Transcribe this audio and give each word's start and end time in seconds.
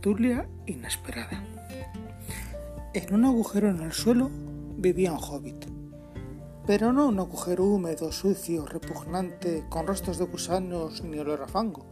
tertulia 0.00 0.48
inesperada. 0.64 1.44
En 2.94 3.12
un 3.14 3.26
agujero 3.26 3.68
en 3.68 3.82
el 3.82 3.92
suelo 3.92 4.30
vivía 4.78 5.12
un 5.12 5.18
hobbit, 5.18 5.66
pero 6.66 6.90
no 6.90 7.08
un 7.08 7.18
agujero 7.18 7.66
húmedo, 7.66 8.10
sucio, 8.10 8.64
repugnante, 8.64 9.66
con 9.68 9.86
rostros 9.86 10.16
de 10.16 10.24
gusanos 10.24 11.04
ni 11.04 11.18
olor 11.18 11.42
a 11.42 11.48
fango, 11.48 11.84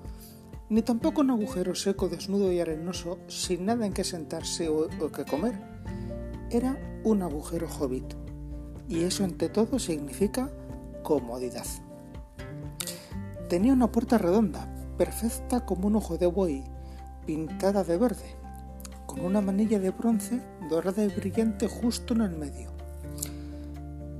ni 0.70 0.80
tampoco 0.80 1.20
un 1.20 1.32
agujero 1.32 1.74
seco, 1.74 2.08
desnudo 2.08 2.50
y 2.50 2.60
arenoso, 2.60 3.18
sin 3.26 3.66
nada 3.66 3.84
en 3.84 3.92
que 3.92 4.04
sentarse 4.04 4.70
o, 4.70 4.88
o 5.02 5.12
que 5.12 5.26
comer. 5.26 5.60
Era 6.50 6.80
un 7.04 7.20
agujero 7.20 7.68
hobbit, 7.68 8.14
y 8.88 9.02
eso 9.02 9.22
ante 9.22 9.50
todo 9.50 9.78
significa 9.78 10.50
comodidad. 11.02 11.66
Tenía 13.50 13.74
una 13.74 13.92
puerta 13.92 14.16
redonda, 14.16 14.66
perfecta 14.96 15.66
como 15.66 15.88
un 15.88 15.96
ojo 15.96 16.16
de 16.16 16.26
buey, 16.26 16.64
pintada 17.28 17.84
de 17.84 17.98
verde, 17.98 18.36
con 19.04 19.20
una 19.20 19.42
manilla 19.42 19.78
de 19.78 19.90
bronce 19.90 20.40
dorada 20.70 21.04
y 21.04 21.08
brillante 21.08 21.68
justo 21.68 22.14
en 22.14 22.22
el 22.22 22.30
medio. 22.30 22.70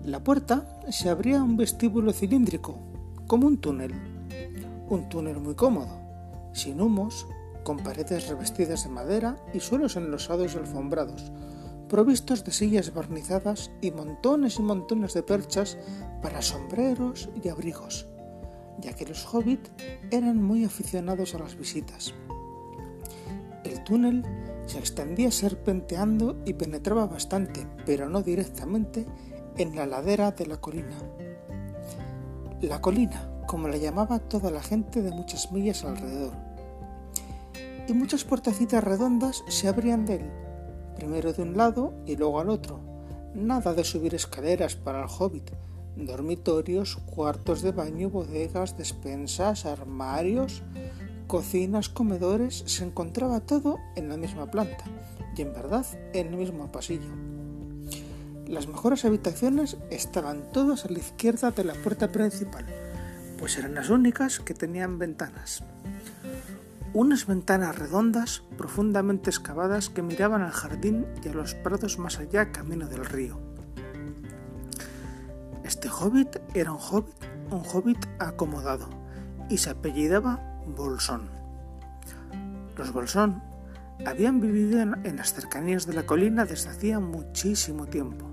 La 0.05 0.23
puerta 0.23 0.79
se 0.91 1.09
abría 1.09 1.41
a 1.41 1.43
un 1.43 1.57
vestíbulo 1.57 2.13
cilíndrico, 2.13 2.79
como 3.27 3.47
un 3.47 3.57
túnel. 3.57 3.95
Un 4.91 5.09
túnel 5.09 5.41
muy 5.41 5.55
cómodo, 5.55 5.99
sin 6.53 6.83
humos, 6.83 7.27
con 7.65 7.79
paredes 7.79 8.29
revestidas 8.29 8.85
de 8.85 8.91
madera 8.91 9.39
y 9.55 9.61
suelos 9.61 9.97
enlosados 9.97 10.55
y 10.55 10.59
alfombrados, 10.59 11.33
provistos 11.89 12.45
de 12.45 12.53
sillas 12.53 12.93
barnizadas 12.93 13.71
y 13.81 13.91
montones 13.91 14.59
y 14.59 14.63
montones 14.63 15.15
de 15.15 15.23
perchas 15.23 15.79
para 16.21 16.43
sombreros 16.43 17.31
y 17.43 17.49
abrigos 17.49 18.07
ya 18.81 18.93
que 18.93 19.05
los 19.07 19.27
hobbits 19.27 19.71
eran 20.11 20.41
muy 20.41 20.65
aficionados 20.65 21.35
a 21.35 21.39
las 21.39 21.57
visitas. 21.57 22.15
El 23.89 23.95
túnel 23.95 24.23
se 24.67 24.79
extendía 24.79 25.31
serpenteando 25.31 26.37
y 26.45 26.53
penetraba 26.53 27.07
bastante, 27.07 27.67
pero 27.87 28.07
no 28.07 28.21
directamente, 28.21 29.07
en 29.57 29.75
la 29.75 29.87
ladera 29.87 30.31
de 30.31 30.47
la 30.47 30.59
colina. 30.59 30.95
La 32.61 32.83
colina, 32.83 33.31
como 33.47 33.67
la 33.67 33.79
llamaba 33.79 34.19
toda 34.19 34.51
la 34.51 34.61
gente 34.61 35.01
de 35.01 35.11
muchas 35.11 35.51
millas 35.53 35.85
alrededor. 35.85 36.35
Y 37.89 37.95
muchas 37.95 38.25
puertecitas 38.25 38.85
redondas 38.85 39.43
se 39.49 39.69
abrían 39.69 40.05
de 40.05 40.17
él, 40.17 40.31
primero 40.95 41.33
de 41.33 41.41
un 41.41 41.57
lado 41.57 41.95
y 42.05 42.17
luego 42.17 42.41
al 42.41 42.51
otro. 42.51 42.81
Nada 43.35 43.73
de 43.73 43.85
subir 43.85 44.15
escaleras 44.15 44.77
para 44.77 45.03
el 45.03 45.09
hobbit, 45.09 45.51
dormitorios, 45.97 46.97
cuartos 47.07 47.63
de 47.63 47.73
baño, 47.73 48.11
bodegas, 48.11 48.77
despensas, 48.77 49.65
armarios, 49.65 50.63
cocinas, 51.29 51.91
comedores, 51.91 52.65
se 52.67 52.85
encontraba 52.85 53.41
todo 53.41 53.79
en 53.95 54.09
la 54.09 54.17
misma 54.17 54.51
planta 54.51 54.85
y 55.37 55.43
en 55.43 55.53
verdad 55.53 55.87
en 56.15 56.29
el 56.29 56.37
mismo 56.37 56.73
pasillo. 56.73 57.11
Las 58.47 58.67
mejores 58.67 59.05
habitaciones 59.05 59.77
estaban 59.91 60.51
todas 60.53 60.87
a 60.87 60.89
la 60.89 60.99
izquierda 60.99 61.51
de 61.51 61.65
la 61.65 61.75
puerta 61.75 62.11
principal, 62.11 62.67
pues 63.39 63.59
eran 63.59 63.75
las 63.75 63.91
únicas 63.91 64.41
que 64.41 64.55
tenían 64.55 64.99
ventanas. 64.99 65.63
Unas 66.95 67.27
ventanas 67.27 67.79
redondas, 67.79 68.43
profundamente 68.57 69.29
excavadas, 69.29 69.91
que 69.91 70.03
miraban 70.03 70.41
al 70.41 70.51
jardín 70.51 71.07
y 71.23 71.29
a 71.29 71.35
los 71.35 71.55
prados 71.55 71.99
más 71.99 72.19
allá 72.19 72.51
camino 72.51 72.89
del 72.89 73.05
río. 73.05 73.39
Este 75.63 75.91
hobbit 75.91 76.39
era 76.55 76.73
un 76.73 76.81
hobbit, 76.81 77.15
un 77.51 77.63
hobbit 77.71 78.07
acomodado 78.19 78.89
y 79.51 79.59
se 79.59 79.69
apellidaba 79.69 80.48
Bolsón. 80.75 81.29
Los 82.77 82.93
Bolsón 82.93 83.43
habían 84.07 84.41
vivido 84.41 84.81
en, 84.81 85.17
las 85.17 85.35
cercanías 85.35 85.87
de 85.87 85.95
la 85.95 86.07
colina 86.07 86.45
desde 86.45 86.71
hacía 86.71 87.01
muchísimo 87.01 87.87
tiempo 87.87 88.31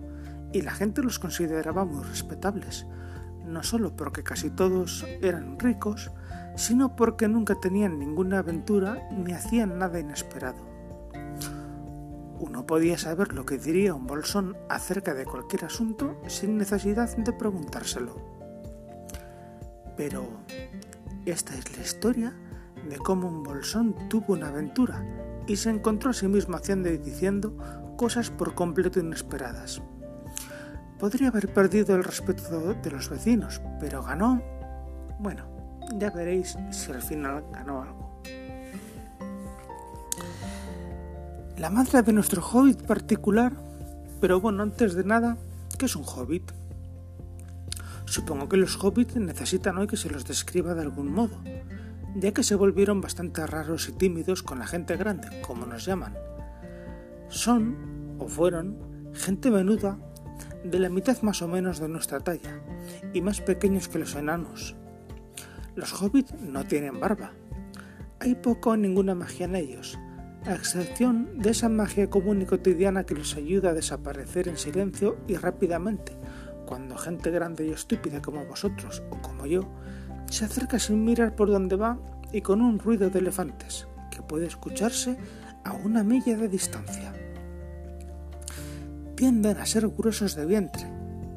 y 0.54 0.62
la 0.62 0.72
gente 0.72 1.02
los 1.02 1.20
consideraba 1.20 1.86
muy 1.86 2.04
respetables, 2.04 2.86
no 3.46 3.64
solo 3.64 3.96
porque 3.96 4.24
casi 4.24 4.50
todos 4.50 5.06
eran 5.22 5.60
ricos, 5.60 6.12
sino 6.56 6.96
porque 6.96 7.28
nunca 7.28 7.56
tenían 7.56 8.00
ninguna 8.00 8.40
aventura 8.40 9.10
ni 9.12 9.34
hacían 9.34 9.78
nada 9.80 10.00
inesperado. 10.00 10.64
Uno 12.40 12.66
podía 12.66 12.98
saber 12.98 13.34
lo 13.34 13.46
que 13.46 13.58
diría 13.58 13.94
un 13.94 14.08
bolsón 14.08 14.56
acerca 14.70 15.14
de 15.14 15.26
cualquier 15.26 15.66
asunto 15.66 16.20
sin 16.28 16.58
necesidad 16.58 17.16
de 17.18 17.34
preguntárselo. 17.34 18.16
Pero 19.98 20.28
esta 21.26 21.56
es 21.56 21.76
la 21.76 21.84
historia 21.84 22.34
de 22.90 22.98
cómo 22.98 23.28
un 23.28 23.44
bolsón 23.44 23.96
tuvo 24.10 24.34
una 24.34 24.50
aventura 24.50 25.04
y 25.48 25.56
se 25.56 25.70
encontró 25.70 26.12
a 26.12 26.14
sí 26.14 26.28
mismo 26.28 26.58
haciendo 26.58 26.90
y 26.90 26.98
diciendo 26.98 27.56
cosas 27.98 28.30
por 28.30 28.56
completo 28.56 29.00
inesperadas. 29.00 29.82
Podría 31.00 31.30
haber 31.30 31.54
perdido 31.54 31.96
el 31.96 32.04
respeto 32.04 32.74
de 32.74 32.92
los 32.92 33.10
vecinos, 33.10 33.62
pero 33.80 34.04
ganó... 34.04 34.42
Bueno, 35.20 35.46
ya 35.98 36.10
veréis 36.10 36.58
si 36.72 36.92
al 36.92 37.02
final 37.02 37.44
ganó 37.52 37.82
algo. 37.82 38.06
la 41.58 41.70
madre 41.70 42.02
de 42.02 42.12
nuestro 42.12 42.42
hobbit 42.42 42.86
particular, 42.86 43.54
pero 44.20 44.42
bueno, 44.42 44.64
antes 44.64 44.94
de 44.94 45.04
nada, 45.04 45.38
¿qué 45.78 45.86
es 45.86 45.96
un 45.96 46.04
hobbit? 46.04 46.52
Supongo 48.16 48.48
que 48.48 48.56
los 48.56 48.82
hobbits 48.82 49.18
necesitan 49.18 49.78
hoy 49.78 49.88
que 49.88 49.98
se 49.98 50.10
los 50.10 50.24
describa 50.24 50.74
de 50.74 50.84
algún 50.84 51.12
modo, 51.12 51.38
ya 52.16 52.32
que 52.32 52.44
se 52.44 52.56
volvieron 52.56 53.02
bastante 53.02 53.46
raros 53.46 53.90
y 53.90 53.92
tímidos 53.92 54.42
con 54.42 54.58
la 54.58 54.68
gente 54.68 54.96
grande, 54.96 55.28
como 55.42 55.66
nos 55.66 55.84
llaman. 55.84 56.16
Son, 57.28 57.76
o 58.18 58.30
fueron, 58.30 58.78
gente 59.12 59.52
menuda 59.52 60.00
de 60.64 60.80
la 60.80 60.88
mitad 60.88 61.22
más 61.24 61.42
o 61.42 61.50
menos 61.50 61.80
de 61.80 61.90
nuestra 61.90 62.22
talla, 62.22 62.62
y 63.12 63.20
más 63.20 63.42
pequeños 63.42 63.90
que 63.90 64.00
los 64.00 64.16
enanos. 64.16 64.78
Los 65.76 66.02
hobbits 66.02 66.36
no 66.40 66.64
tienen 66.64 67.02
barba. 67.02 67.34
Hay 68.22 68.36
poco 68.36 68.70
o 68.70 68.78
ninguna 68.78 69.14
magia 69.14 69.46
en 69.46 69.58
ellos, 69.58 70.00
a 70.46 70.54
excepción 70.54 71.38
de 71.40 71.50
esa 71.50 71.68
magia 71.68 72.10
común 72.10 72.42
y 72.42 72.46
cotidiana 72.46 73.04
que 73.04 73.16
los 73.16 73.36
ayuda 73.36 73.72
a 73.72 73.74
desaparecer 73.74 74.48
en 74.48 74.56
silencio 74.56 75.18
y 75.28 75.36
rápidamente, 75.36 76.14
cuando 76.66 76.98
gente 76.98 77.32
grande 77.32 77.68
y 77.68 77.72
estúpida 77.72 78.22
como 78.22 78.46
vosotros 78.46 79.04
o 79.12 79.22
como 79.22 79.46
yo 79.46 79.62
se 80.30 80.46
acerca 80.46 80.80
sin 80.80 81.04
mirar 81.04 81.36
por 81.36 81.50
dónde 81.50 81.76
va 81.76 81.98
y 82.32 82.42
con 82.42 82.62
un 82.62 82.80
ruido 82.80 83.10
de 83.10 83.20
elefantes 83.20 83.88
que 84.12 84.22
puede 84.22 84.48
escucharse 84.48 85.18
a 85.64 85.74
una 85.74 86.04
milla 86.04 86.36
de 86.38 86.48
distancia. 86.48 87.14
Tienden 89.16 89.58
a 89.58 89.66
ser 89.66 89.88
gruesos 89.88 90.36
de 90.36 90.46
vientre, 90.46 90.86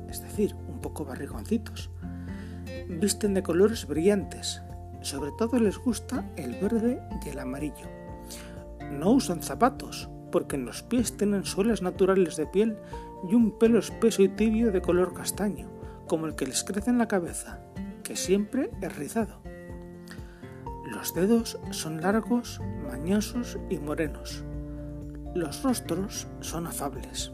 es 0.08 0.22
decir, 0.22 0.54
un 0.68 0.80
poco 0.80 1.04
barrigoncitos. 1.04 1.90
Visten 2.88 3.34
de 3.34 3.42
colores 3.42 3.86
brillantes, 3.86 4.62
sobre 5.02 5.30
todo 5.38 5.60
les 5.60 5.78
gusta 5.78 6.24
el 6.36 6.54
verde 6.54 7.00
y 7.24 7.28
el 7.28 7.38
amarillo 7.38 7.98
no 8.90 9.12
usan 9.12 9.42
zapatos, 9.42 10.08
porque 10.32 10.56
en 10.56 10.64
los 10.64 10.82
pies 10.82 11.16
tienen 11.16 11.44
suelas 11.44 11.82
naturales 11.82 12.36
de 12.36 12.46
piel 12.46 12.76
y 13.26 13.34
un 13.34 13.58
pelo 13.58 13.78
espeso 13.78 14.22
y 14.22 14.28
tibio 14.28 14.70
de 14.70 14.82
color 14.82 15.14
castaño, 15.14 15.68
como 16.06 16.26
el 16.26 16.34
que 16.34 16.46
les 16.46 16.64
crece 16.64 16.90
en 16.90 16.98
la 16.98 17.08
cabeza, 17.08 17.60
que 18.02 18.16
siempre 18.16 18.70
es 18.80 18.96
rizado. 18.96 19.40
Los 20.90 21.14
dedos 21.14 21.58
son 21.70 22.00
largos, 22.00 22.60
mañosos 22.90 23.58
y 23.68 23.78
morenos. 23.78 24.44
Los 25.34 25.62
rostros 25.62 26.26
son 26.40 26.66
afables 26.66 27.32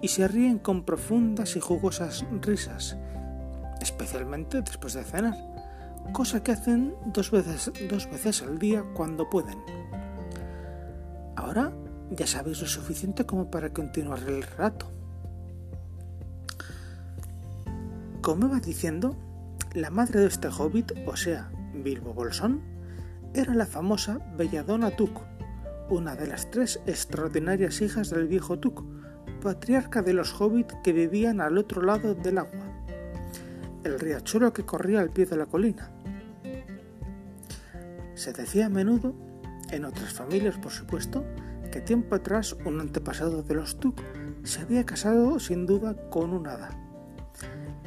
y 0.00 0.08
se 0.08 0.26
ríen 0.26 0.58
con 0.58 0.84
profundas 0.84 1.56
y 1.56 1.60
jugosas 1.60 2.24
risas, 2.40 2.96
especialmente 3.80 4.62
después 4.62 4.94
de 4.94 5.04
cenar, 5.04 5.36
cosa 6.12 6.42
que 6.42 6.52
hacen 6.52 6.94
dos 7.06 7.30
veces, 7.30 7.70
dos 7.88 8.10
veces 8.10 8.42
al 8.42 8.58
día 8.58 8.84
cuando 8.94 9.28
pueden. 9.30 9.58
Ahora 11.36 11.72
ya 12.14 12.26
sabéis 12.26 12.60
lo 12.60 12.66
suficiente 12.66 13.24
como 13.26 13.50
para 13.50 13.72
continuar 13.72 14.20
el 14.20 14.42
relato. 14.42 14.90
Como 18.20 18.46
iba 18.46 18.60
diciendo, 18.60 19.16
la 19.74 19.90
madre 19.90 20.20
de 20.20 20.26
este 20.26 20.48
hobbit, 20.48 20.92
o 21.06 21.16
sea, 21.16 21.50
Bilbo 21.74 22.12
Bolsón, 22.14 22.60
era 23.34 23.54
la 23.54 23.66
famosa 23.66 24.18
Belladonna 24.36 24.90
Tuk, 24.90 25.20
una 25.88 26.14
de 26.14 26.26
las 26.26 26.50
tres 26.50 26.80
extraordinarias 26.86 27.80
hijas 27.80 28.10
del 28.10 28.28
viejo 28.28 28.58
Tuk, 28.58 28.84
patriarca 29.40 30.02
de 30.02 30.12
los 30.12 30.38
hobbits 30.40 30.74
que 30.84 30.92
vivían 30.92 31.40
al 31.40 31.58
otro 31.58 31.82
lado 31.82 32.14
del 32.14 32.38
agua, 32.38 32.84
el 33.84 33.98
riachuelo 33.98 34.52
que 34.52 34.64
corría 34.64 35.00
al 35.00 35.10
pie 35.10 35.26
de 35.26 35.36
la 35.36 35.46
colina. 35.46 35.90
Se 38.14 38.32
decía 38.32 38.66
a 38.66 38.68
menudo 38.68 39.14
en 39.70 39.84
otras 39.84 40.12
familias, 40.12 40.58
por 40.58 40.70
supuesto, 40.70 41.24
que 41.72 41.80
tiempo 41.80 42.14
atrás 42.14 42.54
un 42.66 42.80
antepasado 42.80 43.42
de 43.42 43.54
los 43.54 43.80
Tuk 43.80 43.98
se 44.44 44.60
había 44.60 44.84
casado 44.84 45.40
sin 45.40 45.66
duda 45.66 45.96
con 46.10 46.32
un 46.34 46.46
hada. 46.46 46.70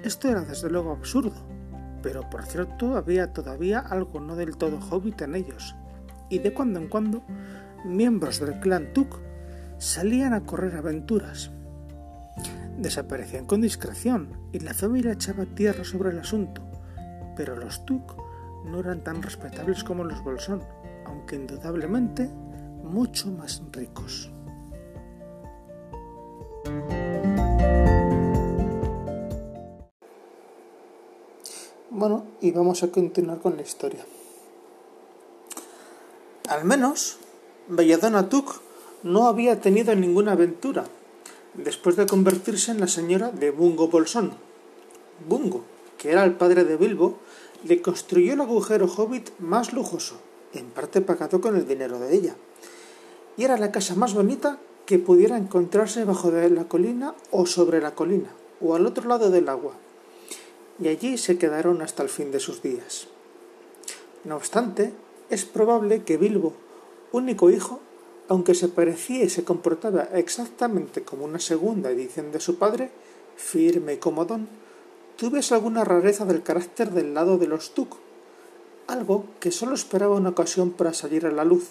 Esto 0.03 0.27
era 0.27 0.41
desde 0.41 0.71
luego 0.71 0.91
absurdo, 0.91 1.35
pero 2.01 2.27
por 2.29 2.45
cierto 2.45 2.97
había 2.97 3.31
todavía 3.31 3.79
algo 3.79 4.19
no 4.19 4.35
del 4.35 4.57
todo 4.57 4.79
hobbit 4.79 5.21
en 5.21 5.35
ellos, 5.35 5.75
y 6.29 6.39
de 6.39 6.51
cuando 6.51 6.79
en 6.79 6.89
cuando 6.89 7.23
miembros 7.85 8.39
del 8.39 8.59
clan 8.59 8.91
Tuk 8.91 9.19
salían 9.77 10.33
a 10.33 10.43
correr 10.43 10.75
aventuras. 10.75 11.51
Desaparecían 12.79 13.45
con 13.45 13.61
discreción 13.61 14.29
y 14.51 14.59
la 14.59 14.73
familia 14.73 15.13
echaba 15.13 15.45
tierra 15.45 15.83
sobre 15.83 16.09
el 16.09 16.19
asunto, 16.19 16.63
pero 17.37 17.55
los 17.55 17.85
Tuk 17.85 18.15
no 18.65 18.79
eran 18.79 19.03
tan 19.03 19.21
respetables 19.21 19.83
como 19.83 20.03
los 20.03 20.23
Bolsón, 20.23 20.63
aunque 21.05 21.35
indudablemente 21.35 22.31
mucho 22.85 23.29
más 23.29 23.61
ricos. 23.71 24.29
Bueno, 31.89 32.25
y 32.41 32.51
vamos 32.51 32.83
a 32.83 32.91
continuar 32.91 33.39
con 33.39 33.55
la 33.55 33.63
historia. 33.63 34.05
Al 36.49 36.63
menos, 36.63 37.17
Belladonna 37.67 38.29
Tuk 38.29 38.61
no 39.03 39.27
había 39.27 39.59
tenido 39.61 39.95
ninguna 39.95 40.33
aventura 40.33 40.85
después 41.53 41.95
de 41.95 42.05
convertirse 42.05 42.71
en 42.71 42.79
la 42.79 42.87
señora 42.87 43.31
de 43.31 43.51
Bungo 43.51 43.87
Bolsón. 43.87 44.33
Bungo, 45.27 45.63
que 45.97 46.11
era 46.11 46.23
el 46.23 46.33
padre 46.33 46.65
de 46.65 46.77
Bilbo, 46.77 47.17
le 47.63 47.81
construyó 47.81 48.33
el 48.33 48.41
agujero 48.41 48.87
hobbit 48.87 49.29
más 49.39 49.73
lujoso, 49.73 50.17
en 50.53 50.69
parte 50.69 51.01
pagado 51.01 51.41
con 51.41 51.55
el 51.55 51.67
dinero 51.67 51.99
de 51.99 52.13
ella. 52.13 52.35
Y 53.37 53.43
era 53.43 53.57
la 53.57 53.71
casa 53.71 53.95
más 53.95 54.13
bonita 54.13 54.59
que 54.85 54.99
pudiera 54.99 55.37
encontrarse 55.37 56.05
bajo 56.05 56.31
de 56.31 56.49
la 56.49 56.67
colina 56.67 57.15
o 57.31 57.45
sobre 57.45 57.81
la 57.81 57.95
colina, 57.95 58.29
o 58.61 58.75
al 58.75 58.85
otro 58.85 59.07
lado 59.09 59.31
del 59.31 59.49
agua 59.49 59.73
y 60.79 60.87
allí 60.89 61.17
se 61.17 61.37
quedaron 61.37 61.81
hasta 61.81 62.03
el 62.03 62.09
fin 62.09 62.31
de 62.31 62.39
sus 62.39 62.61
días. 62.61 63.07
No 64.23 64.35
obstante, 64.35 64.93
es 65.29 65.45
probable 65.45 66.03
que 66.03 66.17
Bilbo, 66.17 66.53
único 67.11 67.49
hijo, 67.49 67.79
aunque 68.27 68.55
se 68.55 68.67
parecía 68.67 69.23
y 69.23 69.29
se 69.29 69.43
comportaba 69.43 70.03
exactamente 70.13 71.03
como 71.03 71.25
una 71.25 71.39
segunda 71.39 71.91
edición 71.91 72.31
de 72.31 72.39
su 72.39 72.57
padre, 72.57 72.89
firme 73.35 73.93
y 73.93 73.97
comodón, 73.97 74.47
tuviese 75.15 75.53
alguna 75.53 75.83
rareza 75.83 76.25
del 76.25 76.43
carácter 76.43 76.91
del 76.91 77.13
lado 77.13 77.37
de 77.37 77.47
los 77.47 77.73
Tuk, 77.73 77.95
algo 78.87 79.25
que 79.39 79.51
sólo 79.51 79.75
esperaba 79.75 80.15
una 80.15 80.29
ocasión 80.29 80.71
para 80.71 80.93
salir 80.93 81.25
a 81.25 81.31
la 81.31 81.45
luz. 81.45 81.69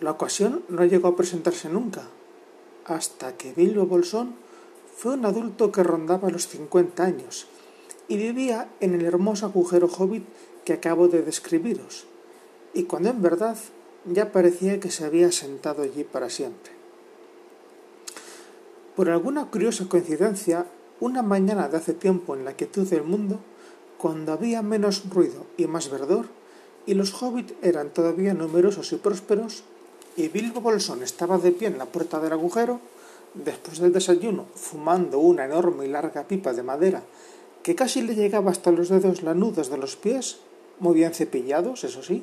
La 0.00 0.10
ocasión 0.10 0.64
no 0.68 0.84
llegó 0.84 1.08
a 1.08 1.16
presentarse 1.16 1.68
nunca, 1.68 2.08
hasta 2.84 3.36
que 3.36 3.52
Bilbo 3.52 3.86
Bolsón 3.86 4.34
fue 4.96 5.14
un 5.14 5.24
adulto 5.24 5.72
que 5.72 5.82
rondaba 5.82 6.30
los 6.30 6.48
cincuenta 6.48 7.04
años 7.04 7.46
y 8.08 8.16
vivía 8.16 8.68
en 8.80 8.94
el 8.94 9.04
hermoso 9.04 9.46
agujero 9.46 9.88
hobbit 9.88 10.24
que 10.64 10.72
acabo 10.72 11.08
de 11.08 11.22
describiros, 11.22 12.06
y 12.74 12.84
cuando 12.84 13.10
en 13.10 13.22
verdad 13.22 13.56
ya 14.06 14.32
parecía 14.32 14.80
que 14.80 14.90
se 14.90 15.04
había 15.04 15.32
sentado 15.32 15.82
allí 15.82 16.04
para 16.04 16.28
siempre. 16.28 16.72
Por 18.96 19.10
alguna 19.10 19.46
curiosa 19.46 19.88
coincidencia, 19.88 20.66
una 21.00 21.22
mañana 21.22 21.68
de 21.68 21.76
hace 21.76 21.94
tiempo 21.94 22.34
en 22.34 22.44
la 22.44 22.54
quietud 22.54 22.86
del 22.88 23.02
mundo, 23.02 23.40
cuando 23.98 24.32
había 24.32 24.62
menos 24.62 25.08
ruido 25.10 25.46
y 25.56 25.66
más 25.66 25.90
verdor, 25.90 26.26
y 26.86 26.94
los 26.94 27.14
hobbits 27.20 27.54
eran 27.62 27.90
todavía 27.90 28.34
numerosos 28.34 28.92
y 28.92 28.96
prósperos, 28.96 29.64
y 30.16 30.28
Bilbo 30.28 30.60
Bolsón 30.60 31.02
estaba 31.02 31.38
de 31.38 31.52
pie 31.52 31.68
en 31.68 31.78
la 31.78 31.86
puerta 31.86 32.20
del 32.20 32.32
agujero, 32.32 32.80
después 33.34 33.78
del 33.78 33.92
desayuno, 33.92 34.46
fumando 34.54 35.18
una 35.18 35.44
enorme 35.44 35.86
y 35.86 35.88
larga 35.88 36.22
pipa 36.24 36.52
de 36.52 36.62
madera 36.62 37.02
que 37.64 37.74
casi 37.74 38.02
le 38.02 38.14
llegaba 38.14 38.50
hasta 38.50 38.70
los 38.70 38.90
dedos 38.90 39.22
lanudos 39.22 39.70
de 39.70 39.78
los 39.78 39.96
pies, 39.96 40.36
muy 40.80 40.94
bien 40.94 41.14
cepillados, 41.14 41.82
eso 41.82 42.02
sí, 42.02 42.22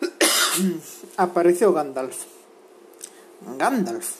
apareció 1.16 1.72
Gandalf. 1.72 2.24
Gandalf, 3.58 4.16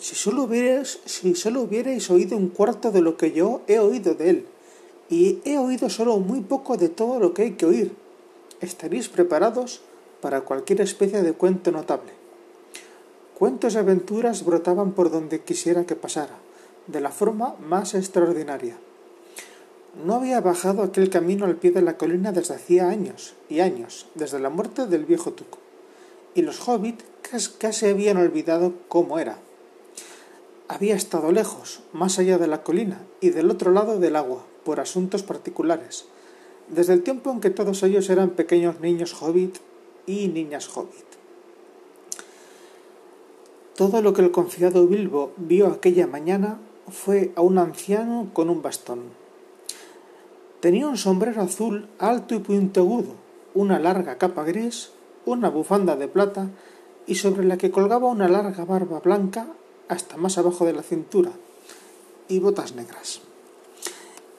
si 0.00 0.16
solo, 0.16 0.42
hubierais, 0.42 0.98
si 1.04 1.36
solo 1.36 1.62
hubierais 1.62 2.10
oído 2.10 2.36
un 2.36 2.48
cuarto 2.48 2.90
de 2.90 3.00
lo 3.00 3.16
que 3.16 3.30
yo 3.30 3.62
he 3.68 3.78
oído 3.78 4.14
de 4.14 4.30
él, 4.30 4.46
y 5.08 5.38
he 5.44 5.56
oído 5.56 5.88
solo 5.88 6.18
muy 6.18 6.40
poco 6.40 6.76
de 6.76 6.88
todo 6.88 7.20
lo 7.20 7.32
que 7.32 7.42
hay 7.42 7.52
que 7.52 7.66
oír, 7.66 7.94
estaréis 8.60 9.08
preparados 9.08 9.82
para 10.22 10.42
cualquier 10.42 10.80
especie 10.80 11.22
de 11.22 11.34
cuento 11.34 11.72
notable. 11.72 12.12
Cuentos 13.36 13.74
de 13.74 13.80
aventuras 13.80 14.44
brotaban 14.44 14.92
por 14.92 15.10
donde 15.10 15.40
quisiera 15.40 15.84
que 15.84 15.96
pasara, 15.96 16.38
de 16.86 17.00
la 17.00 17.10
forma 17.10 17.56
más 17.60 17.94
extraordinaria. 17.94 18.76
No 20.06 20.14
había 20.14 20.40
bajado 20.40 20.84
aquel 20.84 21.10
camino 21.10 21.44
al 21.44 21.56
pie 21.56 21.72
de 21.72 21.82
la 21.82 21.98
colina 21.98 22.30
desde 22.30 22.54
hacía 22.54 22.88
años 22.88 23.34
y 23.50 23.60
años, 23.60 24.06
desde 24.14 24.38
la 24.38 24.48
muerte 24.48 24.86
del 24.86 25.04
viejo 25.04 25.32
Tuco, 25.32 25.58
y 26.34 26.42
los 26.42 26.66
hobbits 26.66 27.04
casi 27.58 27.86
habían 27.86 28.16
olvidado 28.16 28.74
cómo 28.88 29.18
era. 29.18 29.38
Había 30.68 30.94
estado 30.94 31.32
lejos, 31.32 31.80
más 31.92 32.18
allá 32.20 32.38
de 32.38 32.46
la 32.46 32.62
colina 32.62 33.02
y 33.20 33.30
del 33.30 33.50
otro 33.50 33.72
lado 33.72 33.98
del 33.98 34.16
agua, 34.16 34.46
por 34.64 34.78
asuntos 34.78 35.24
particulares, 35.24 36.06
desde 36.68 36.92
el 36.92 37.02
tiempo 37.02 37.32
en 37.32 37.40
que 37.40 37.50
todos 37.50 37.82
ellos 37.82 38.08
eran 38.08 38.30
pequeños 38.30 38.78
niños 38.80 39.20
hobbit 39.20 39.58
y 40.06 40.28
niñas 40.28 40.68
hobbit. 40.74 41.06
Todo 43.76 44.02
lo 44.02 44.12
que 44.12 44.22
el 44.22 44.30
confiado 44.30 44.86
Bilbo 44.86 45.32
vio 45.36 45.68
aquella 45.68 46.06
mañana 46.06 46.58
fue 46.88 47.32
a 47.36 47.40
un 47.40 47.58
anciano 47.58 48.28
con 48.32 48.50
un 48.50 48.62
bastón, 48.62 49.22
Tenía 50.62 50.86
un 50.86 50.96
sombrero 50.96 51.42
azul 51.42 51.88
alto 51.98 52.36
y 52.36 52.38
puntiagudo, 52.38 53.16
una 53.52 53.80
larga 53.80 54.16
capa 54.16 54.44
gris, 54.44 54.92
una 55.26 55.50
bufanda 55.50 55.96
de 55.96 56.06
plata 56.06 56.50
y 57.04 57.16
sobre 57.16 57.44
la 57.44 57.56
que 57.56 57.72
colgaba 57.72 58.06
una 58.06 58.28
larga 58.28 58.64
barba 58.64 59.00
blanca 59.00 59.48
hasta 59.88 60.16
más 60.16 60.38
abajo 60.38 60.64
de 60.64 60.72
la 60.72 60.84
cintura 60.84 61.32
y 62.28 62.38
botas 62.38 62.76
negras. 62.76 63.22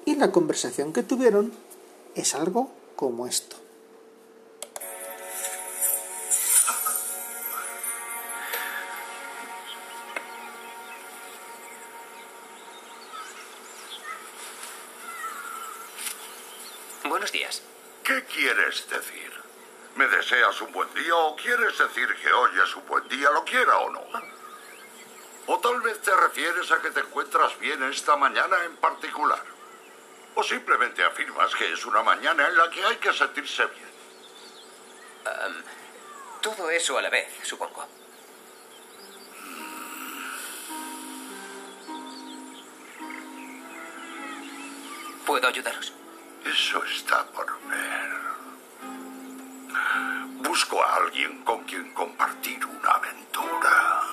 Y 0.05 0.15
la 0.15 0.31
conversación 0.31 0.93
que 0.93 1.03
tuvieron 1.03 1.51
es 2.15 2.35
algo 2.35 2.69
como 2.95 3.27
esto. 3.27 3.57
¿Qué 18.03 18.21
quieres 18.25 18.89
decir? 18.89 19.31
¿Me 19.95 20.05
deseas 20.07 20.59
un 20.59 20.73
buen 20.73 20.93
día 20.93 21.15
o 21.15 21.37
quieres 21.37 21.77
decir 21.77 22.13
que 22.21 22.33
hoy 22.33 22.51
es 22.61 22.75
un 22.75 22.85
buen 22.85 23.07
día, 23.07 23.29
lo 23.29 23.45
quiera 23.45 23.77
o 23.77 23.89
no? 23.91 24.03
O 25.47 25.59
tal 25.59 25.79
vez 25.81 26.01
te 26.01 26.13
refieres 26.13 26.69
a 26.71 26.81
que 26.81 26.91
te 26.91 26.99
encuentras 26.99 27.57
bien 27.59 27.81
esta 27.83 28.17
mañana 28.17 28.65
en 28.65 28.75
particular. 28.75 29.41
O 30.35 30.43
simplemente 30.43 31.01
afirmas 31.01 31.55
que 31.55 31.71
es 31.71 31.85
una 31.85 32.03
mañana 32.03 32.45
en 32.47 32.57
la 32.57 32.69
que 32.69 32.83
hay 32.83 32.97
que 32.97 33.13
sentirse 33.13 33.65
bien. 33.67 33.93
todo 36.41 36.69
eso 36.71 36.97
a 36.97 37.01
la 37.01 37.09
vez, 37.09 37.29
supongo. 37.43 37.87
¿Puedo 45.25 45.47
ayudaros? 45.47 45.93
Eso 46.45 46.83
está 46.83 47.25
por 47.27 47.62
a 50.93 50.97
alguien 50.97 51.43
con 51.43 51.63
quien 51.63 51.91
compartir 51.93 52.63
una 52.65 52.91
aventura. 52.91 54.03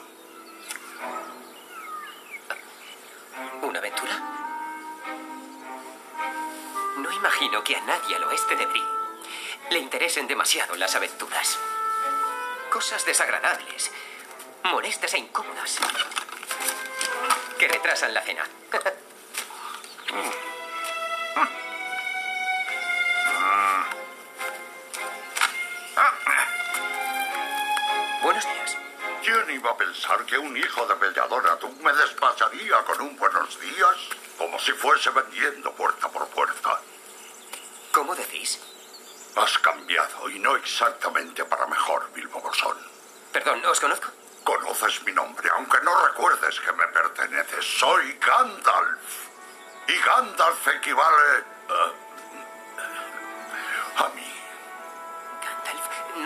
¿Una 3.62 3.78
aventura? 3.78 4.18
No 6.96 7.12
imagino 7.12 7.62
que 7.62 7.76
a 7.76 7.80
nadie 7.82 8.16
al 8.16 8.24
oeste 8.24 8.56
de 8.56 8.66
Bri 8.66 8.82
le 9.70 9.78
interesen 9.78 10.26
demasiado 10.26 10.74
las 10.76 10.94
aventuras. 10.94 11.58
Cosas 12.70 13.04
desagradables, 13.04 13.90
molestas 14.64 15.14
e 15.14 15.18
incómodas, 15.18 15.78
que 17.58 17.68
retrasan 17.68 18.14
la 18.14 18.22
cena. 18.22 18.46
iba 29.26 29.70
a 29.70 29.76
pensar 29.76 30.24
que 30.24 30.38
un 30.38 30.56
hijo 30.56 30.86
de 30.86 30.94
Belladona 30.94 31.56
tú 31.56 31.68
me 31.82 31.92
despacharía 31.92 32.78
con 32.84 33.02
un 33.02 33.16
buenos 33.16 33.60
días? 33.60 33.96
Como 34.38 34.58
si 34.58 34.72
fuese 34.72 35.10
vendiendo 35.10 35.70
puerta 35.72 36.08
por 36.08 36.26
puerta. 36.28 36.80
¿Cómo 37.92 38.14
decís? 38.14 38.58
Has 39.36 39.58
cambiado 39.58 40.30
y 40.30 40.38
no 40.38 40.56
exactamente 40.56 41.44
para 41.44 41.66
mejor, 41.66 42.10
Bilbo 42.14 42.40
Bolsón. 42.40 42.78
Perdón, 43.32 43.62
¿os 43.66 43.78
conozco? 43.78 44.08
Conoces 44.42 45.02
mi 45.04 45.12
nombre, 45.12 45.50
aunque 45.54 45.80
no 45.82 46.06
recuerdes 46.06 46.58
que 46.60 46.72
me 46.72 46.86
perteneces. 46.88 47.64
Soy 47.78 48.14
Gandalf. 48.14 49.28
Y 49.86 49.98
Gandalf 49.98 50.66
equivale 50.68 51.44
a, 51.68 51.92
a 54.04 54.08
mí. 54.10 54.39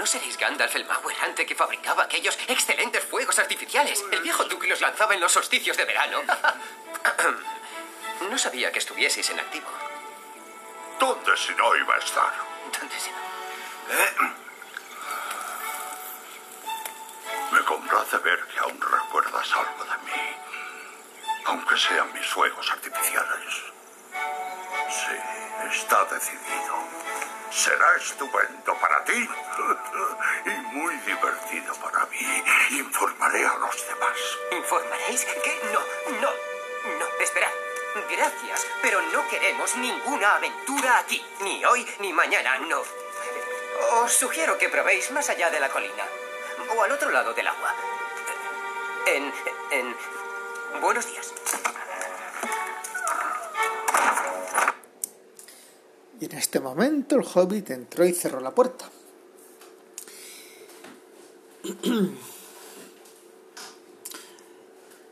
No 0.05 0.09
seréis 0.09 0.37
Gandalf 0.37 0.77
el 0.77 0.85
mago 0.85 1.11
errante 1.11 1.47
que 1.47 1.55
fabricaba 1.55 2.03
aquellos 2.03 2.39
excelentes 2.47 3.03
fuegos 3.05 3.39
artificiales. 3.39 4.05
El 4.13 4.21
viejo 4.21 4.45
duque 4.45 4.67
los 4.67 4.83
lanzaba 4.83 5.15
en 5.15 5.21
los 5.23 5.33
solsticios 5.33 5.79
de 5.79 5.87
verano. 5.87 6.21
No 8.31 8.37
sabía 8.37 8.71
que 8.71 8.81
estuvieseis 8.81 9.31
en 9.31 9.41
activo. 9.41 9.67
¿Dónde 11.01 11.35
si 11.39 11.55
no 11.55 11.75
iba 11.75 11.95
a 11.95 11.99
estar? 11.99 12.35
¿Dónde 12.79 13.01
si 13.01 13.11
no? 13.11 13.17
Me 17.51 17.65
complace 17.65 18.19
ver 18.19 18.47
que 18.49 18.59
aún 18.59 18.79
recuerdas 18.79 19.53
algo 19.53 19.85
de 19.85 19.99
mí. 20.05 20.37
Aunque 21.47 21.79
sean 21.79 22.13
mis 22.13 22.27
fuegos 22.27 22.71
artificiales. 22.71 23.55
Sí, 24.91 25.17
está 25.73 26.05
decidido. 26.05 27.04
Será 27.55 27.97
estupendo 27.97 28.75
para 28.81 29.05
ti 29.05 29.13
y 30.47 30.51
muy 30.75 30.97
divertido 30.97 31.73
para 31.77 32.05
mí. 32.07 32.45
Informaré 32.71 33.47
a 33.47 33.55
los 33.59 33.89
demás. 33.89 34.19
¿Informaréis? 34.51 35.25
¿Qué? 35.25 35.61
No, 35.73 35.81
no, 36.21 36.31
no. 36.99 37.07
Esperad. 37.21 37.53
Gracias, 38.11 38.67
pero 38.83 39.01
no 39.13 39.29
queremos 39.29 39.77
ninguna 39.77 40.35
aventura 40.35 40.99
aquí. 40.99 41.25
Ni 41.43 41.65
hoy 41.65 41.87
ni 42.01 42.13
mañana, 42.13 42.59
no. 42.59 42.83
Os 44.03 44.13
sugiero 44.13 44.59
que 44.59 44.69
probéis 44.69 45.13
más 45.13 45.29
allá 45.29 45.49
de 45.51 45.61
la 45.61 45.69
colina. 45.69 46.05
O 46.77 46.83
al 46.83 46.91
otro 46.91 47.11
lado 47.11 47.35
del 47.35 47.47
agua. 47.47 47.73
En. 49.07 49.33
en. 49.71 49.97
Buenos 50.81 51.07
días. 51.07 51.33
Y 56.21 56.26
en 56.26 56.33
este 56.33 56.61
momento 56.61 57.16
el 57.16 57.25
hobbit 57.25 57.71
entró 57.71 58.04
y 58.04 58.12
cerró 58.12 58.40
la 58.40 58.54
puerta. 58.54 58.90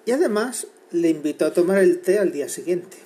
Y 0.05 0.11
además 0.11 0.67
le 0.91 1.11
invitó 1.11 1.47
a 1.47 1.53
tomar 1.53 1.79
el 1.79 2.01
té 2.01 2.19
al 2.19 2.33
día 2.33 2.49
siguiente, 2.49 2.99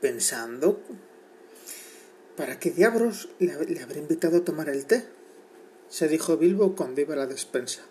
pensando, 0.00 0.80
¿para 2.36 2.58
qué 2.58 2.70
diablos 2.70 3.28
le, 3.38 3.52
habré 3.52 3.98
invitado 3.98 4.38
a 4.38 4.44
tomar 4.44 4.68
el 4.68 4.86
té? 4.86 5.06
se 5.88 6.08
dijo 6.08 6.38
Bilbo 6.38 6.74
cuando 6.74 7.02
iba 7.02 7.12
a 7.12 7.18
la 7.18 7.26
despensa. 7.26 7.82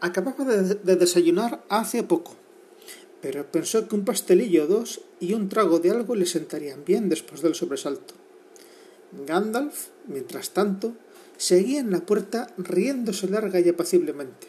Acababa 0.00 0.44
de 0.46 0.96
desayunar 0.96 1.62
hace 1.68 2.02
poco, 2.02 2.36
pero 3.26 3.50
pensó 3.50 3.88
que 3.88 3.96
un 3.96 4.04
pastelillo 4.04 4.62
o 4.62 4.66
dos 4.68 5.00
y 5.18 5.34
un 5.34 5.48
trago 5.48 5.80
de 5.80 5.90
algo 5.90 6.14
le 6.14 6.26
sentarían 6.26 6.84
bien 6.84 7.08
después 7.08 7.42
del 7.42 7.56
sobresalto. 7.56 8.14
Gandalf, 9.26 9.88
mientras 10.06 10.50
tanto, 10.50 10.94
seguía 11.36 11.80
en 11.80 11.90
la 11.90 12.06
puerta 12.06 12.54
riéndose 12.56 13.26
larga 13.26 13.58
y 13.58 13.68
apaciblemente. 13.68 14.46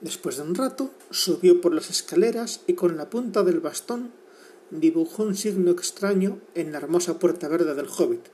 Después 0.00 0.38
de 0.38 0.44
un 0.44 0.54
rato, 0.54 0.92
subió 1.10 1.60
por 1.60 1.74
las 1.74 1.90
escaleras 1.90 2.62
y 2.66 2.72
con 2.72 2.96
la 2.96 3.10
punta 3.10 3.42
del 3.42 3.60
bastón 3.60 4.10
dibujó 4.70 5.24
un 5.24 5.34
signo 5.34 5.72
extraño 5.72 6.38
en 6.54 6.72
la 6.72 6.78
hermosa 6.78 7.18
puerta 7.18 7.48
verde 7.48 7.74
del 7.74 7.88
hobbit, 7.98 8.28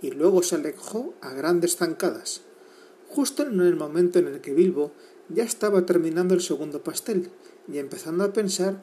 y 0.00 0.12
luego 0.12 0.42
se 0.42 0.54
alejó 0.54 1.12
a 1.20 1.34
grandes 1.34 1.76
zancadas, 1.76 2.40
justo 3.06 3.42
en 3.42 3.60
el 3.60 3.76
momento 3.76 4.18
en 4.18 4.28
el 4.28 4.40
que 4.40 4.54
Bilbo 4.54 4.92
ya 5.28 5.44
estaba 5.44 5.84
terminando 5.84 6.32
el 6.32 6.40
segundo 6.40 6.82
pastel 6.82 7.30
y 7.70 7.78
empezando 7.78 8.24
a 8.24 8.32
pensar 8.32 8.82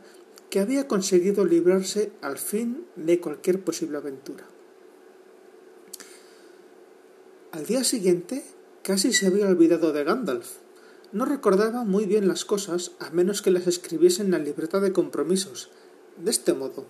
que 0.50 0.60
había 0.60 0.88
conseguido 0.88 1.46
librarse 1.46 2.12
al 2.22 2.38
fin 2.38 2.86
de 2.96 3.20
cualquier 3.20 3.64
posible 3.64 3.98
aventura. 3.98 4.46
Al 7.52 7.66
día 7.66 7.84
siguiente 7.84 8.44
casi 8.84 9.14
se 9.14 9.28
había 9.28 9.48
olvidado 9.48 9.94
de 9.94 10.04
Gandalf. 10.04 10.58
No 11.12 11.26
recordaba 11.26 11.84
muy 11.84 12.06
bien 12.06 12.28
las 12.28 12.46
cosas 12.46 12.92
a 13.00 13.10
menos 13.10 13.42
que 13.42 13.52
las 13.52 13.68
escribiese 13.68 14.22
en 14.22 14.32
la 14.32 14.40
libreta 14.40 14.80
de 14.80 14.92
compromisos. 14.92 15.70
De 16.18 16.32
este 16.32 16.54
modo, 16.54 16.86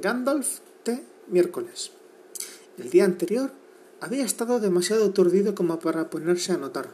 Gandalf 0.00 0.60
T. 0.82 1.02
miércoles. 1.28 1.90
El 2.78 2.90
día 2.90 3.04
anterior 3.04 3.52
había 4.00 4.24
estado 4.24 4.60
demasiado 4.60 5.06
aturdido 5.06 5.54
como 5.54 5.78
para 5.78 6.10
ponerse 6.10 6.52
a 6.52 6.58
notar. 6.58 6.90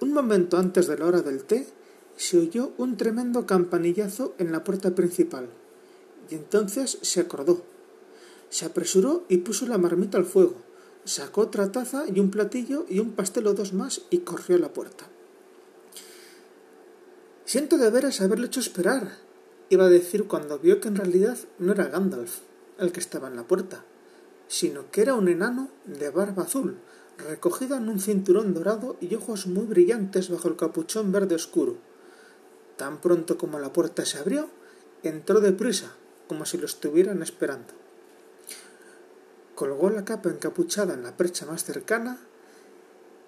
Un 0.00 0.12
momento 0.12 0.56
antes 0.56 0.86
de 0.86 0.98
la 0.98 1.06
hora 1.06 1.22
del 1.22 1.44
té 1.44 1.66
se 2.16 2.38
oyó 2.38 2.72
un 2.78 2.96
tremendo 2.96 3.46
campanillazo 3.46 4.34
en 4.38 4.52
la 4.52 4.64
puerta 4.64 4.94
principal, 4.94 5.48
y 6.30 6.34
entonces 6.34 6.98
se 7.02 7.20
acordó. 7.20 7.62
Se 8.48 8.64
apresuró 8.64 9.24
y 9.28 9.38
puso 9.38 9.66
la 9.66 9.78
marmita 9.78 10.18
al 10.18 10.24
fuego, 10.24 10.56
sacó 11.04 11.42
otra 11.42 11.70
taza 11.72 12.04
y 12.12 12.20
un 12.20 12.30
platillo 12.30 12.86
y 12.88 12.98
un 12.98 13.12
pastel 13.12 13.46
o 13.46 13.54
dos 13.54 13.72
más 13.72 14.02
y 14.10 14.18
corrió 14.18 14.56
a 14.56 14.60
la 14.60 14.72
puerta. 14.72 15.08
Siento 17.44 17.78
de 17.78 17.90
veras 17.90 18.20
haberle 18.20 18.46
hecho 18.46 18.60
esperar, 18.60 19.18
iba 19.68 19.84
a 19.84 19.90
decir 19.90 20.24
cuando 20.26 20.58
vio 20.58 20.80
que 20.80 20.88
en 20.88 20.96
realidad 20.96 21.38
no 21.58 21.72
era 21.72 21.88
Gandalf 21.88 22.40
el 22.78 22.92
que 22.92 23.00
estaba 23.00 23.28
en 23.28 23.36
la 23.36 23.46
puerta, 23.46 23.84
sino 24.48 24.90
que 24.90 25.02
era 25.02 25.14
un 25.14 25.28
enano 25.28 25.70
de 25.84 26.10
barba 26.10 26.44
azul, 26.44 26.76
recogido 27.18 27.76
en 27.76 27.88
un 27.88 28.00
cinturón 28.00 28.54
dorado 28.54 28.96
y 29.00 29.14
ojos 29.14 29.46
muy 29.46 29.64
brillantes 29.64 30.28
bajo 30.28 30.48
el 30.48 30.56
capuchón 30.56 31.12
verde 31.12 31.34
oscuro. 31.34 31.76
Tan 32.76 33.00
pronto 33.00 33.38
como 33.38 33.58
la 33.58 33.72
puerta 33.72 34.04
se 34.04 34.18
abrió, 34.18 34.48
entró 35.02 35.40
deprisa, 35.40 35.94
como 36.28 36.44
si 36.44 36.58
lo 36.58 36.66
estuvieran 36.66 37.22
esperando. 37.22 37.72
Colgó 39.54 39.90
la 39.90 40.04
capa 40.04 40.28
encapuchada 40.28 40.94
en 40.94 41.02
la 41.02 41.16
percha 41.16 41.46
más 41.46 41.64
cercana, 41.64 42.18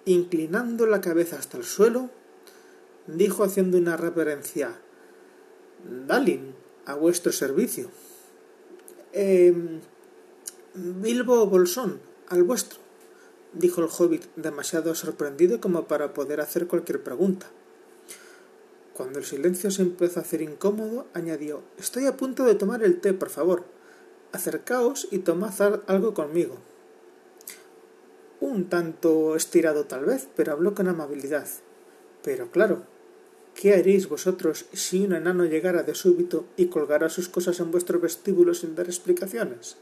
inclinando 0.04 0.86
la 0.86 1.00
cabeza 1.00 1.38
hasta 1.38 1.56
el 1.56 1.64
suelo, 1.64 2.10
dijo 3.06 3.44
haciendo 3.44 3.78
una 3.78 3.96
reverencia 3.96 4.78
Dalin, 6.06 6.54
a 6.84 6.94
vuestro 6.94 7.32
servicio. 7.32 7.90
Eh, 9.12 9.80
Bilbo 10.74 11.46
Bolsón, 11.46 12.00
al 12.28 12.42
vuestro, 12.42 12.78
dijo 13.52 13.80
el 13.80 13.88
hobbit 13.88 14.24
demasiado 14.36 14.94
sorprendido 14.94 15.60
como 15.60 15.86
para 15.86 16.12
poder 16.12 16.40
hacer 16.40 16.66
cualquier 16.66 17.02
pregunta. 17.02 17.46
Cuando 18.98 19.20
el 19.20 19.24
silencio 19.24 19.70
se 19.70 19.82
empezó 19.82 20.18
a 20.18 20.24
hacer 20.24 20.42
incómodo, 20.42 21.06
añadió 21.14 21.62
Estoy 21.78 22.06
a 22.06 22.16
punto 22.16 22.44
de 22.44 22.56
tomar 22.56 22.82
el 22.82 23.00
té, 23.00 23.14
por 23.14 23.30
favor. 23.30 23.62
Acercaos 24.32 25.06
y 25.12 25.20
tomad 25.20 25.54
algo 25.86 26.14
conmigo. 26.14 26.56
Un 28.40 28.68
tanto 28.68 29.36
estirado 29.36 29.84
tal 29.84 30.04
vez, 30.04 30.26
pero 30.34 30.50
habló 30.50 30.74
con 30.74 30.88
amabilidad. 30.88 31.46
Pero 32.24 32.50
claro, 32.50 32.86
¿qué 33.54 33.74
haréis 33.74 34.08
vosotros 34.08 34.66
si 34.72 35.04
un 35.04 35.12
enano 35.12 35.44
llegara 35.44 35.84
de 35.84 35.94
súbito 35.94 36.46
y 36.56 36.66
colgara 36.66 37.08
sus 37.08 37.28
cosas 37.28 37.60
en 37.60 37.70
vuestro 37.70 38.00
vestíbulo 38.00 38.52
sin 38.52 38.74
dar 38.74 38.86
explicaciones? 38.86 39.76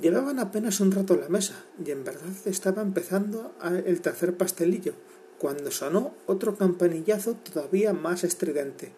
Llevaban 0.00 0.38
apenas 0.38 0.78
un 0.78 0.92
rato 0.92 1.16
la 1.16 1.28
mesa, 1.28 1.64
y 1.84 1.90
en 1.90 2.04
verdad 2.04 2.30
estaba 2.44 2.82
empezando 2.82 3.56
el 3.84 4.00
tercer 4.02 4.36
pastelillo, 4.36 4.92
cuando 5.38 5.70
sonó 5.70 6.14
otro 6.26 6.56
campanillazo 6.56 7.34
todavía 7.34 7.92
más 7.92 8.24
estridente. 8.24 8.92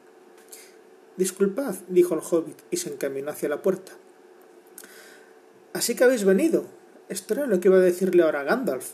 Disculpad, 1.17 1.75
dijo 1.89 2.15
el 2.15 2.21
hobbit, 2.21 2.59
y 2.71 2.77
se 2.77 2.93
encaminó 2.93 3.31
hacia 3.31 3.49
la 3.49 3.63
puerta. 3.63 3.93
Así 5.73 5.95
que 5.95 6.05
habéis 6.05 6.25
venido. 6.25 6.65
Esto 7.09 7.35
era 7.35 7.47
lo 7.47 7.61
que 7.61 7.69
iba 7.69 7.79
a 7.79 7.81
decirle 7.81 8.23
ahora 8.23 8.41
a 8.41 8.45
Gandalf. 8.45 8.93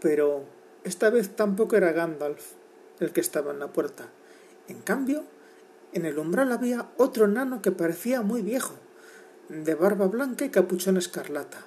Pero 0.00 0.44
esta 0.84 1.10
vez 1.10 1.34
tampoco 1.36 1.76
era 1.76 1.92
Gandalf 1.92 2.54
el 3.00 3.12
que 3.12 3.20
estaba 3.20 3.52
en 3.52 3.58
la 3.58 3.72
puerta. 3.72 4.08
En 4.68 4.80
cambio, 4.80 5.24
en 5.92 6.06
el 6.06 6.18
umbral 6.18 6.52
había 6.52 6.88
otro 6.96 7.28
nano 7.28 7.62
que 7.62 7.72
parecía 7.72 8.22
muy 8.22 8.42
viejo, 8.42 8.74
de 9.48 9.74
barba 9.74 10.06
blanca 10.08 10.44
y 10.44 10.50
capuchón 10.50 10.96
escarlata, 10.96 11.64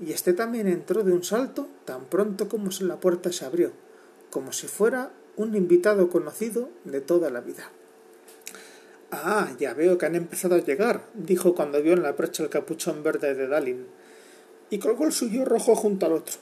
y 0.00 0.12
éste 0.12 0.32
también 0.32 0.66
entró 0.66 1.04
de 1.04 1.12
un 1.12 1.22
salto 1.22 1.68
tan 1.84 2.06
pronto 2.06 2.48
como 2.48 2.70
la 2.80 2.98
puerta 2.98 3.32
se 3.32 3.44
abrió, 3.44 3.72
como 4.30 4.52
si 4.52 4.66
fuera 4.66 5.10
un 5.36 5.54
invitado 5.56 6.08
conocido 6.08 6.70
de 6.84 7.00
toda 7.00 7.30
la 7.30 7.40
vida. 7.40 7.70
Ah, 9.10 9.52
ya 9.58 9.74
veo 9.74 9.98
que 9.98 10.06
han 10.06 10.14
empezado 10.14 10.54
a 10.54 10.64
llegar, 10.64 11.04
dijo 11.14 11.54
cuando 11.54 11.82
vio 11.82 11.94
en 11.94 12.02
la 12.02 12.12
brecha 12.12 12.44
el 12.44 12.48
capuchón 12.48 13.02
verde 13.02 13.34
de 13.34 13.48
Dalin, 13.48 13.86
y 14.70 14.78
colgó 14.78 15.04
el 15.04 15.12
suyo 15.12 15.44
rojo 15.44 15.74
junto 15.74 16.06
al 16.06 16.12
otro. 16.12 16.36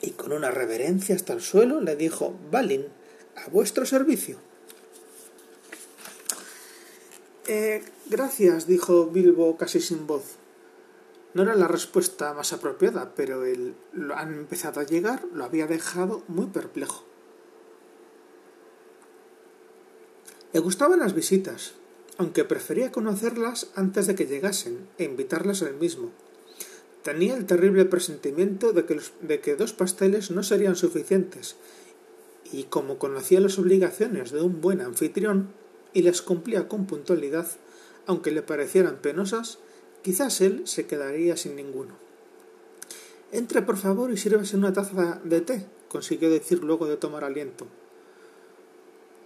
Y 0.00 0.10
con 0.10 0.32
una 0.32 0.50
reverencia 0.50 1.16
hasta 1.16 1.32
el 1.32 1.40
suelo 1.40 1.80
le 1.80 1.96
dijo 1.96 2.38
Balin, 2.50 2.86
a 3.36 3.48
vuestro 3.48 3.84
servicio. 3.84 4.38
Eh, 7.48 7.82
gracias, 8.06 8.66
dijo 8.66 9.06
Bilbo 9.06 9.56
casi 9.56 9.80
sin 9.80 10.06
voz. 10.06 10.22
No 11.34 11.42
era 11.42 11.56
la 11.56 11.68
respuesta 11.68 12.32
más 12.32 12.52
apropiada, 12.52 13.14
pero 13.14 13.44
el 13.44 13.74
han 14.14 14.34
empezado 14.34 14.80
a 14.80 14.84
llegar 14.84 15.24
lo 15.34 15.44
había 15.44 15.66
dejado 15.66 16.22
muy 16.28 16.46
perplejo. 16.46 17.04
Le 20.52 20.60
gustaban 20.60 21.00
las 21.00 21.14
visitas, 21.14 21.74
aunque 22.16 22.44
prefería 22.44 22.92
conocerlas 22.92 23.72
antes 23.74 24.06
de 24.06 24.14
que 24.14 24.26
llegasen 24.26 24.86
e 24.98 25.04
invitarlas 25.04 25.62
él 25.62 25.74
mismo. 25.74 26.12
Tenía 27.02 27.36
el 27.36 27.46
terrible 27.46 27.84
presentimiento 27.84 28.72
de 28.72 28.86
que, 28.86 29.00
de 29.20 29.40
que 29.40 29.56
dos 29.56 29.72
pasteles 29.72 30.30
no 30.30 30.44
serían 30.44 30.76
suficientes, 30.76 31.56
y 32.52 32.64
como 32.64 32.98
conocía 32.98 33.40
las 33.40 33.58
obligaciones 33.58 34.30
de 34.30 34.42
un 34.42 34.60
buen 34.60 34.80
anfitrión 34.80 35.52
y 35.92 36.02
las 36.02 36.22
cumplía 36.22 36.68
con 36.68 36.86
puntualidad, 36.86 37.48
aunque 38.06 38.30
le 38.30 38.42
parecieran 38.42 38.98
penosas, 38.98 39.58
quizás 40.04 40.42
él 40.42 40.68
se 40.68 40.86
quedaría 40.86 41.36
sin 41.36 41.56
ninguno. 41.56 41.94
Entre 43.32 43.62
por 43.62 43.78
favor 43.78 44.12
y 44.12 44.18
sírvase 44.18 44.56
una 44.56 44.72
taza 44.72 45.20
de 45.24 45.40
té, 45.40 45.66
consiguió 45.88 46.30
decir 46.30 46.62
luego 46.62 46.86
de 46.86 46.98
tomar 46.98 47.24
aliento. 47.24 47.66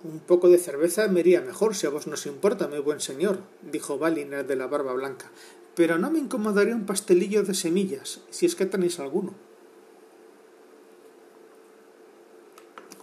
Un 0.05 0.21
poco 0.21 0.49
de 0.49 0.59
cerveza 0.59 1.09
me 1.09 1.21
iría 1.21 1.41
mejor, 1.41 1.75
si 1.75 1.89
a 1.89 1.91
vos 1.91 2.07
no 2.07 2.15
os 2.15 2.27
importa, 2.27 2.69
mi 2.69 2.79
buen 2.79 3.01
señor, 3.01 3.41
dijo 3.73 3.99
Baliner 3.99 4.47
de 4.47 4.55
la 4.55 4.69
barba 4.69 4.93
blanca, 4.93 5.33
pero 5.75 5.99
no 5.99 6.13
me 6.13 6.21
incomodaría 6.21 6.77
un 6.77 6.87
pastelillo 6.87 7.43
de 7.43 7.55
semillas, 7.55 8.21
si 8.31 8.47
es 8.47 8.55
que 8.55 8.65
tenéis 8.65 9.01
alguno. 9.01 9.35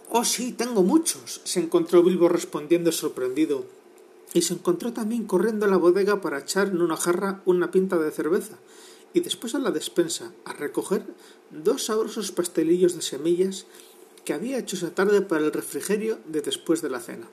Oh, 0.08 0.24
sí, 0.24 0.52
tengo 0.52 0.82
muchos, 0.82 1.42
se 1.44 1.60
encontró 1.60 2.02
Bilbo 2.02 2.30
respondiendo 2.30 2.90
sorprendido, 2.90 3.66
y 4.34 4.42
se 4.42 4.54
encontró 4.54 4.92
también 4.92 5.24
corriendo 5.24 5.66
a 5.66 5.68
la 5.68 5.76
bodega 5.76 6.20
para 6.20 6.38
echar 6.38 6.68
en 6.68 6.82
una 6.82 6.96
jarra 6.96 7.42
una 7.44 7.70
pinta 7.70 7.98
de 7.98 8.10
cerveza, 8.10 8.58
y 9.12 9.20
después 9.20 9.54
a 9.54 9.58
la 9.58 9.70
despensa 9.70 10.32
a 10.44 10.52
recoger 10.52 11.06
dos 11.50 11.84
sabrosos 11.84 12.32
pastelillos 12.32 12.94
de 12.94 13.02
semillas 13.02 13.66
que 14.24 14.34
había 14.34 14.58
hecho 14.58 14.76
esa 14.76 14.94
tarde 14.94 15.22
para 15.22 15.44
el 15.44 15.52
refrigerio 15.52 16.18
de 16.26 16.42
después 16.42 16.82
de 16.82 16.90
la 16.90 17.00
cena. 17.00 17.28